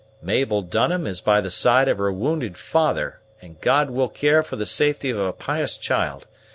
[0.19, 4.55] "Mabel Dunham is by the side of her wounded father, and God will care for
[4.55, 6.25] the safety of a pious child.